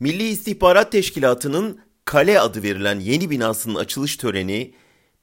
[0.00, 4.74] Milli İstihbarat Teşkilatı'nın Kale adı verilen yeni binasının açılış töreni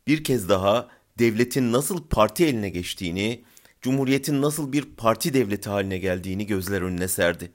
[0.08, 0.88] bir kez daha
[1.20, 3.44] devletin nasıl parti eline geçtiğini,
[3.82, 7.52] Cumhuriyet'in nasıl bir parti devleti haline geldiğini gözler önüne serdi.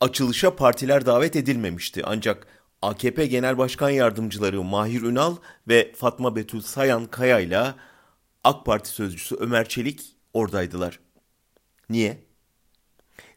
[0.00, 2.46] Açılışa partiler davet edilmemişti ancak
[2.82, 5.36] AKP Genel Başkan Yardımcıları Mahir Ünal
[5.68, 7.74] ve Fatma Betül Sayan Kaya ile
[8.44, 11.00] AK Parti sözcüsü Ömer Çelik oradaydılar.
[11.90, 12.29] Niye?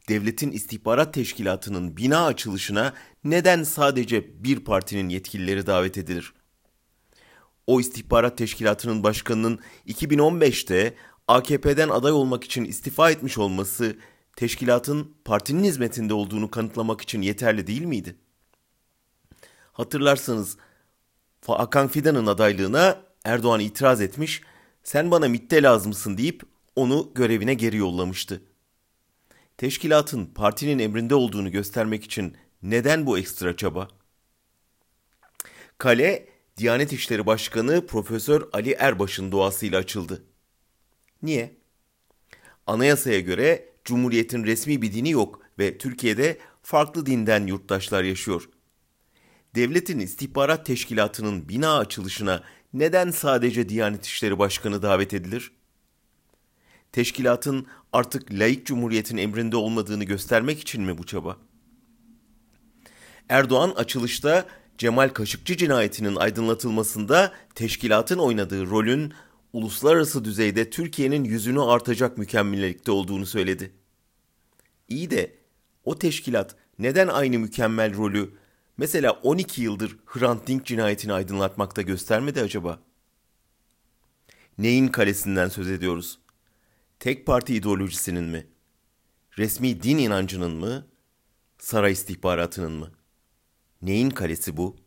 [0.09, 6.33] Devletin istihbarat teşkilatının bina açılışına neden sadece bir partinin yetkilileri davet edilir?
[7.67, 10.95] O istihbarat teşkilatının başkanının 2015'te
[11.27, 13.97] AKP'den aday olmak için istifa etmiş olması
[14.35, 18.15] teşkilatın partinin hizmetinde olduğunu kanıtlamak için yeterli değil miydi?
[19.73, 20.57] Hatırlarsanız
[21.47, 24.41] Hakan Fidan'ın adaylığına Erdoğan itiraz etmiş,
[24.83, 26.43] sen bana mitte lazımsın deyip
[26.75, 28.41] onu görevine geri yollamıştı.
[29.57, 33.87] Teşkilatın partinin emrinde olduğunu göstermek için neden bu ekstra çaba?
[35.77, 40.23] Kale, Diyanet İşleri Başkanı Profesör Ali Erbaş'ın duasıyla açıldı.
[41.21, 41.57] Niye?
[42.67, 48.49] Anayasaya göre Cumhuriyet'in resmi bir dini yok ve Türkiye'de farklı dinden yurttaşlar yaşıyor.
[49.55, 55.51] Devletin istihbarat teşkilatının bina açılışına neden sadece Diyanet İşleri Başkanı davet edilir?
[56.93, 61.37] Teşkilatın artık laik cumhuriyetin emrinde olmadığını göstermek için mi bu çaba?
[63.29, 64.45] Erdoğan açılışta
[64.77, 69.13] Cemal Kaşıkçı cinayetinin aydınlatılmasında teşkilatın oynadığı rolün
[69.53, 73.71] uluslararası düzeyde Türkiye'nin yüzünü artacak mükemmellikte olduğunu söyledi.
[74.89, 75.35] İyi de
[75.83, 78.33] o teşkilat neden aynı mükemmel rolü
[78.77, 82.79] mesela 12 yıldır Hrant Dink cinayetini aydınlatmakta göstermedi acaba?
[84.57, 86.22] Neyin kalesinden söz ediyoruz?
[87.03, 88.47] Tek parti ideolojisinin mi?
[89.37, 90.87] Resmi din inancının mı?
[91.57, 92.91] Saray istihbaratının mı?
[93.81, 94.82] Neyin kalesi bu?''